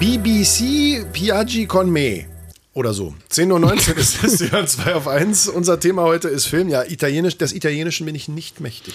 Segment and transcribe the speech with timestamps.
[0.00, 2.24] BBC Piaggi con me.
[2.72, 3.14] Oder so.
[3.30, 5.48] 10.19 Uhr ist es, ja 2 auf 1.
[5.48, 6.68] Unser Thema heute ist Film.
[6.68, 8.94] Ja, Italienisch, des Italienischen bin ich nicht mächtig.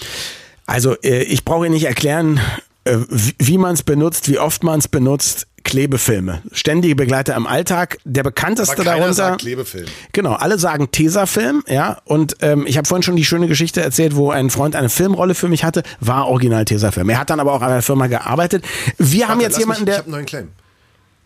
[0.66, 2.38] Also, äh, ich brauche Ihnen nicht erklären,
[2.84, 5.46] äh, wie, man es benutzt, wie oft man es benutzt.
[5.62, 6.42] Klebefilme.
[6.52, 7.98] Ständige Begleiter im Alltag.
[8.04, 9.12] Der bekannteste darunter.
[9.12, 9.86] sagt Klebefilm.
[10.12, 11.98] Genau, alle sagen Tesafilm, ja.
[12.04, 15.34] Und ähm, ich habe vorhin schon die schöne Geschichte erzählt, wo ein Freund eine Filmrolle
[15.34, 17.08] für mich hatte, war original Tesafilm.
[17.10, 18.64] Er hat dann aber auch an einer Firma gearbeitet.
[18.96, 19.96] Wir haben Warte, jetzt lass jemanden, mich, Ich der.
[19.98, 20.48] habe einen neuen Claim.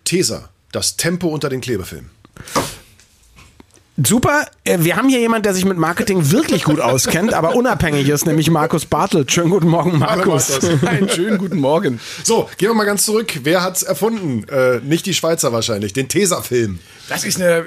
[0.05, 2.11] Tesa, das Tempo unter den Klebefilmen.
[4.03, 8.09] Super, äh, wir haben hier jemanden, der sich mit Marketing wirklich gut auskennt, aber unabhängig
[8.09, 9.31] ist, nämlich Markus Bartelt.
[9.31, 10.51] Schönen guten Morgen, Markus.
[10.61, 10.89] Hallo, Markus.
[10.89, 12.01] Einen schönen guten Morgen.
[12.25, 13.39] So, gehen wir mal ganz zurück.
[13.45, 14.49] Wer hat's erfunden?
[14.49, 16.81] Äh, nicht die Schweizer wahrscheinlich, den Tesafilm.
[17.09, 17.65] Das ist eine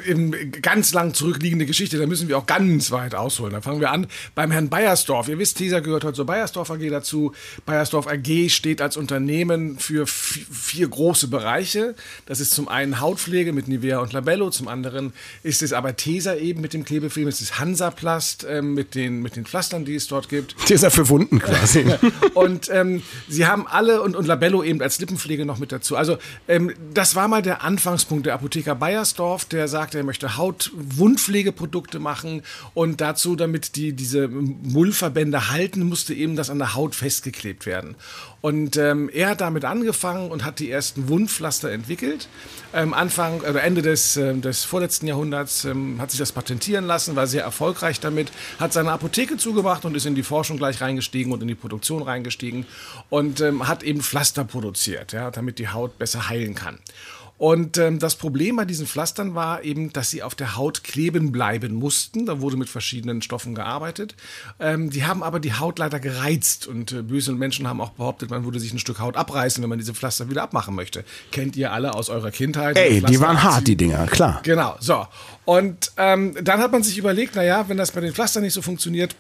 [0.62, 1.98] ganz lang zurückliegende Geschichte.
[1.98, 3.53] Da müssen wir auch ganz weit ausholen.
[3.53, 5.30] Da fangen wir an beim Herrn Bayersdorf.
[5.30, 7.31] Ihr wisst, Tesa gehört heute zur Bayersdorf AG dazu.
[7.66, 11.95] Bayersdorf AG steht als Unternehmen für vi- vier große Bereiche.
[12.25, 14.50] Das ist zum einen Hautpflege mit Nivea und Labello.
[14.50, 17.28] Zum anderen ist es aber Tesa eben mit dem Klebefilm.
[17.28, 20.56] Es ist Hansaplast ähm, mit, den, mit den Pflastern, die es dort gibt.
[20.66, 21.86] Tesa für Wunden quasi.
[22.34, 25.95] Und ähm, sie haben alle und, und Labello eben als Lippenpflege noch mit dazu.
[25.95, 32.00] Also ähm, das war mal der Anfangspunkt der Apotheker Bayersdorf, der sagte, er möchte Haut-Wundpflegeprodukte
[32.00, 32.42] machen
[32.73, 37.95] und dazu, damit die diese Mullverbände halten, musste eben das an der Haut festgeklebt werden.
[38.42, 42.30] Und ähm, er hat damit angefangen und hat die ersten Wundpflaster entwickelt.
[42.73, 47.17] Ähm, Anfang oder Ende des, ähm, des vorletzten Jahrhunderts ähm, hat sich das patentieren lassen,
[47.17, 51.33] war sehr erfolgreich damit, hat seine Apotheke zugemacht und ist in die Forschung gleich reingestiegen
[51.33, 52.66] und in die Produktion reingestiegen
[53.09, 56.80] und ähm, hat eben Pflaster produziert, ja, damit die Haut besser heilen kann.
[57.38, 61.31] Und ähm, das Problem bei diesen Pflastern war eben, dass sie auf der Haut kleben
[61.31, 62.25] bleiben mussten.
[62.25, 64.16] Da wurde mit verschiedenen Stoffen gearbeitet.
[64.59, 66.65] Ähm, die haben aber die Haut leider gereizt.
[66.65, 69.69] Und äh, böse Menschen haben auch behauptet, man würde sich ein Stück Haut abreißen, wenn
[69.69, 71.03] man diese Pflaster wieder abmachen möchte.
[71.31, 72.75] Kennt ihr alle aus eurer Kindheit?
[72.75, 74.41] Ey, die waren hart, die Dinger, klar.
[74.43, 75.05] Genau, so.
[75.45, 78.61] Und ähm, dann hat man sich überlegt, naja, wenn das bei den Pflastern nicht so
[78.61, 79.15] funktioniert,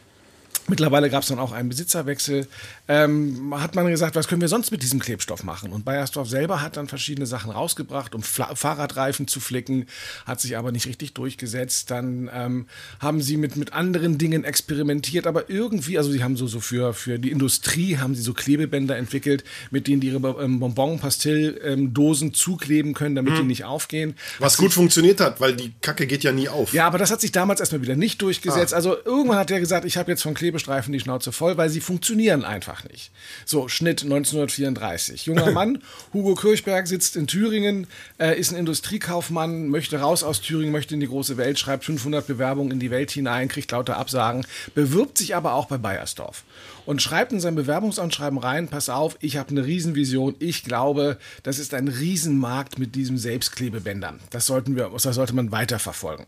[0.69, 2.47] Mittlerweile gab es dann auch einen Besitzerwechsel.
[2.89, 5.71] Ähm, hat man gesagt, was können wir sonst mit diesem Klebstoff machen?
[5.71, 9.85] Und Bayersdorf selber hat dann verschiedene Sachen rausgebracht, um Fla Fahrradreifen zu flicken,
[10.25, 11.89] hat sich aber nicht richtig durchgesetzt.
[11.91, 12.65] Dann ähm,
[12.99, 16.93] haben sie mit, mit anderen Dingen experimentiert, aber irgendwie, also sie haben so, so für,
[16.93, 22.93] für die Industrie haben sie so Klebebänder entwickelt, mit denen die ihre ähm, Bonbon-Pastilldosen zukleben
[22.93, 24.15] können, damit die nicht aufgehen.
[24.39, 26.73] Was gut funktioniert hat, weil die Kacke geht ja nie auf.
[26.73, 28.73] Ja, aber das hat sich damals erstmal wieder nicht durchgesetzt.
[28.73, 28.77] Ah.
[28.77, 31.81] Also irgendwann hat er gesagt, ich habe jetzt von Klebestreifen die Schnauze voll, weil sie
[31.81, 33.11] funktionieren einfach nicht.
[33.45, 35.27] So, Schnitt 1934.
[35.27, 37.85] Junger Mann, Hugo Kirchberg sitzt in Thüringen,
[38.19, 42.25] äh, ist ein Industriekaufmann, möchte raus aus Thüringen, möchte in die große Welt, schreibt 500
[42.25, 46.43] Bewerbungen in die Welt hinein, kriegt lauter Absagen, bewirbt sich aber auch bei Bayersdorf
[46.85, 51.59] und schreibt in sein Bewerbungsanschreiben rein, pass auf, ich habe eine Riesenvision, ich glaube, das
[51.59, 54.19] ist ein Riesenmarkt mit diesem Selbstklebebändern.
[54.31, 56.25] Das sollten wir, das sollte man weiterverfolgen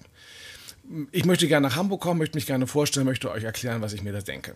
[1.11, 4.01] ich möchte gerne nach Hamburg kommen, möchte mich gerne vorstellen, möchte euch erklären, was ich
[4.01, 4.55] mir da denke.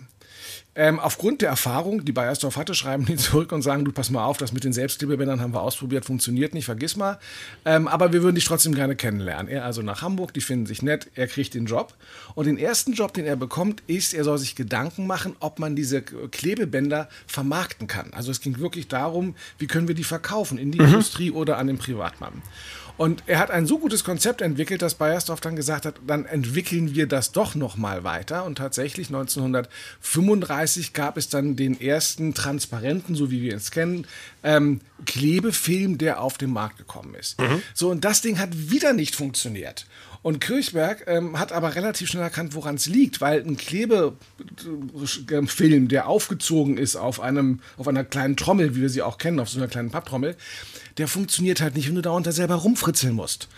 [0.76, 4.26] Ähm, aufgrund der Erfahrung, die Bayersdorf hatte, schreiben die zurück und sagen, du pass mal
[4.26, 7.20] auf, das mit den Selbstklebebändern haben wir ausprobiert, funktioniert nicht, vergiss mal.
[7.66, 9.48] Ähm, aber wir würden dich trotzdem gerne kennenlernen.
[9.48, 11.94] Er also nach Hamburg, die finden sich nett, er kriegt den Job.
[12.34, 15.76] Und den ersten Job, den er bekommt, ist, er soll sich Gedanken machen, ob man
[15.76, 18.12] diese Klebebänder vermarkten kann.
[18.14, 21.68] Also es ging wirklich darum, wie können wir die verkaufen, in die Industrie oder an
[21.68, 22.42] den Privatmann.
[22.96, 26.94] Und er hat ein so gutes Konzept entwickelt, dass Bayersdorf dann gesagt hat, dann entwickeln
[26.94, 28.46] wir das doch noch mal weiter.
[28.46, 34.06] Und tatsächlich 1935 gab es dann den ersten transparenten, so wie wir es kennen,
[34.44, 37.38] ähm, Klebefilm, der auf den Markt gekommen ist.
[37.74, 39.88] So, und das Ding hat wieder nicht funktioniert.
[40.24, 44.18] Und Kirchberg ähm, hat aber relativ schnell erkannt, woran es liegt, weil ein Klebefilm,
[45.90, 49.50] der aufgezogen ist auf, einem, auf einer kleinen Trommel, wie wir sie auch kennen, auf
[49.50, 50.38] so einer kleinen Papptrommel,
[50.98, 53.50] der funktioniert halt nicht, wenn du da unter selber rumfritzeln musst.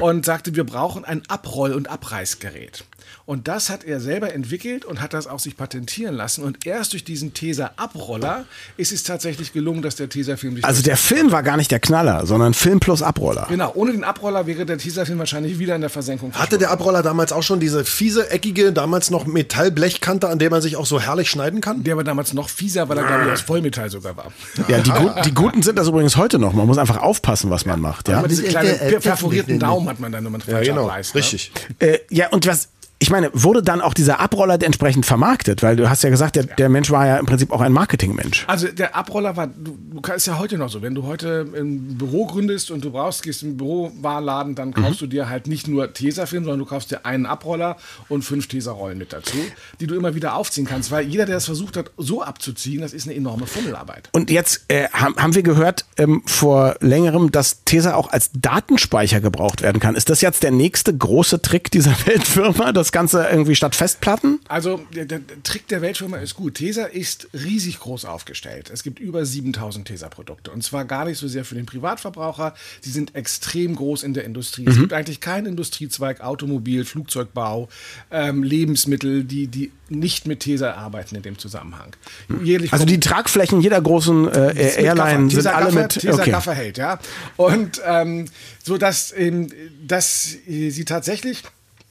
[0.00, 2.84] Und sagte, wir brauchen ein Abroll- und Abreißgerät.
[3.26, 6.44] Und das hat er selber entwickelt und hat das auch sich patentieren lassen.
[6.44, 8.44] Und erst durch diesen Tesa-Abroller
[8.76, 11.80] ist es tatsächlich gelungen, dass der Tesa-Film sich Also der Film war gar nicht der
[11.80, 13.46] Knaller, sondern Film plus Abroller.
[13.48, 17.02] Genau, ohne den Abroller wäre der Tesa-Film wahrscheinlich wieder in der Versenkung Hatte der Abroller
[17.02, 21.00] damals auch schon diese fiese, eckige, damals noch Metallblechkante, an der man sich auch so
[21.00, 21.84] herrlich schneiden kann?
[21.84, 24.32] Der war damals noch fieser, weil er, glaube ich, aus Vollmetall sogar war.
[24.68, 26.52] Ja, die, Gut, die Guten sind das übrigens heute noch.
[26.52, 28.08] Man muss einfach aufpassen, was man macht.
[28.08, 31.14] Ja, Aber diese kleinen perforierten Daumen hat man dann, wenn man falsch abreißt.
[31.14, 31.20] Ne?
[31.20, 31.52] Richtig.
[31.78, 32.68] äh, ja und was
[33.10, 35.64] ich meine, wurde dann auch dieser Abroller entsprechend vermarktet?
[35.64, 38.44] Weil du hast ja gesagt, der, der Mensch war ja im Prinzip auch ein Marketingmensch.
[38.46, 41.98] Also der Abroller war, du, du kannst ja heute noch so, wenn du heute ein
[41.98, 45.06] Büro gründest und du brauchst, gehst im Bürowarenladen, dann kaufst mhm.
[45.06, 47.78] du dir halt nicht nur Tesafilm, sondern du kaufst dir einen Abroller
[48.08, 49.38] und fünf Tesarollen mit dazu,
[49.80, 52.92] die du immer wieder aufziehen kannst, weil jeder, der das versucht hat, so abzuziehen, das
[52.92, 54.08] ist eine enorme Fummelarbeit.
[54.12, 59.62] Und jetzt äh, haben wir gehört ähm, vor längerem, dass Tesa auch als Datenspeicher gebraucht
[59.62, 59.96] werden kann.
[59.96, 64.40] Ist das jetzt der nächste große Trick dieser Weltfirma, das Ganze irgendwie statt Festplatten?
[64.48, 66.54] Also der, der Trick der Weltfirma ist gut.
[66.54, 68.70] Tesa ist riesig groß aufgestellt.
[68.72, 72.54] Es gibt über 7000 Tesa-Produkte und zwar gar nicht so sehr für den Privatverbraucher.
[72.80, 74.62] Sie sind extrem groß in der Industrie.
[74.62, 74.68] Mhm.
[74.68, 77.68] Es gibt eigentlich keinen Industriezweig, Automobil, Flugzeugbau,
[78.10, 81.96] ähm, Lebensmittel, die, die nicht mit Tesa arbeiten in dem Zusammenhang.
[82.42, 86.30] Jährlich also die Tragflächen jeder großen äh, Airline sind alle Gaffer, mit Tesa okay.
[86.30, 86.98] Gaffer hält, ja.
[87.36, 88.26] Und ähm,
[88.62, 89.48] so dass, ähm,
[89.86, 91.42] dass sie tatsächlich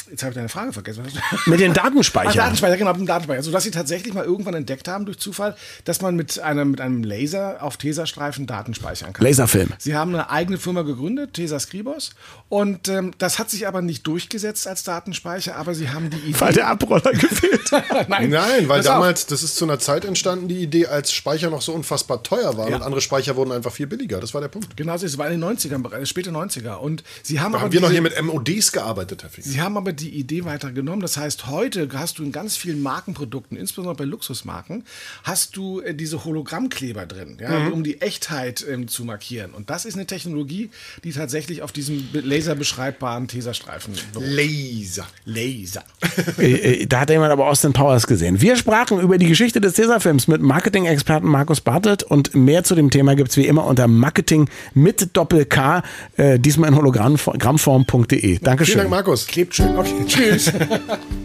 [0.10, 1.04] Jetzt habe ich deine Frage vergessen.
[1.46, 2.34] Mit den Datenspeichern.
[2.34, 3.38] Ah, Datenspeicher, genau, mit dem Datenspeicher.
[3.38, 6.82] Also, dass sie tatsächlich mal irgendwann entdeckt haben durch Zufall, dass man mit einem, mit
[6.82, 9.26] einem Laser auf Tesastreifen Daten speichern kann.
[9.26, 9.70] Laserfilm.
[9.78, 12.12] Sie haben eine eigene Firma gegründet, Tesa Scribos.
[12.50, 16.40] Und ähm, das hat sich aber nicht durchgesetzt als Datenspeicher, aber sie haben die Idee.
[16.40, 17.72] Weil der Abroller gefehlt
[18.08, 19.30] Nein, Nein, weil damals, auch.
[19.30, 22.70] das ist zu einer Zeit entstanden, die Idee, als Speicher noch so unfassbar teuer war
[22.70, 22.76] ja.
[22.76, 24.20] und andere Speicher wurden einfach viel billiger.
[24.20, 24.76] Das war der Punkt.
[24.76, 26.76] Genau, es war in den 90ern, späte 90er.
[26.76, 27.66] Und sie haben da aber.
[27.66, 30.72] Haben wir diese, noch hier mit MODs gearbeitet, Herr Sie haben aber die Idee weiter
[30.72, 31.02] genommen.
[31.02, 34.84] Das heißt, heute hast du in ganz vielen Markenprodukten, insbesondere bei Luxusmarken,
[35.24, 37.74] hast du äh, diese Hologrammkleber drin, ja, mhm.
[37.74, 39.52] um die Echtheit ähm, zu markieren.
[39.52, 40.70] Und das ist eine Technologie,
[41.04, 43.94] die tatsächlich auf diesem laserbeschreibbaren Teserstreifen.
[44.20, 45.08] Laser.
[45.26, 45.84] Laser.
[46.38, 48.40] Äh, äh, da hat jemand aber Austin Powers gesehen.
[48.40, 52.90] Wir sprachen über die Geschichte des Tesafilms mit Marketing-Experten Markus Bartelt und mehr zu dem
[52.90, 55.84] Thema gibt es wie immer unter Marketing mit Doppel-K,
[56.18, 58.40] äh, diesmal in hologrammform.de.
[58.40, 58.74] Dankeschön.
[58.74, 59.28] Vielen Dank, Markus.
[59.28, 59.78] Klebt schön.
[59.78, 60.50] Okay, Cheers.